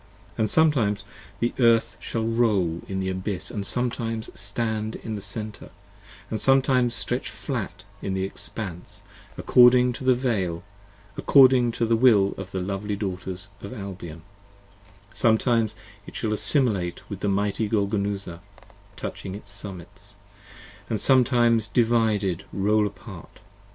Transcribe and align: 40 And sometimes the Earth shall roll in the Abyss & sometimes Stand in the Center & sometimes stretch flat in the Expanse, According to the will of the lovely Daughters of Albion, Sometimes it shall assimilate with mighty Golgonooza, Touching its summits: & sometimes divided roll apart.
40 0.29 0.33
And 0.41 0.49
sometimes 0.49 1.03
the 1.39 1.53
Earth 1.59 1.95
shall 1.99 2.25
roll 2.25 2.81
in 2.87 2.99
the 3.01 3.11
Abyss 3.11 3.51
& 3.59 3.61
sometimes 3.63 4.31
Stand 4.33 4.95
in 4.95 5.13
the 5.13 5.21
Center 5.21 5.69
& 6.07 6.35
sometimes 6.37 6.95
stretch 6.95 7.29
flat 7.29 7.83
in 8.01 8.15
the 8.15 8.23
Expanse, 8.23 9.03
According 9.37 9.93
to 9.93 10.03
the 10.03 10.15
will 11.99 12.33
of 12.35 12.47
the 12.49 12.61
lovely 12.61 12.95
Daughters 12.95 13.49
of 13.61 13.73
Albion, 13.73 14.23
Sometimes 15.13 15.75
it 16.07 16.15
shall 16.15 16.33
assimilate 16.33 17.07
with 17.07 17.23
mighty 17.23 17.69
Golgonooza, 17.69 18.39
Touching 18.95 19.35
its 19.35 19.51
summits: 19.51 20.15
& 20.59 20.95
sometimes 20.97 21.67
divided 21.67 22.45
roll 22.51 22.87
apart. 22.87 23.39